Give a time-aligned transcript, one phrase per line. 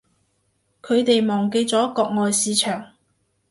[0.81, 2.91] 佢哋忘記咗國外市場